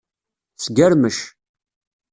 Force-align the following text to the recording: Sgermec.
Sgermec. 0.63 1.17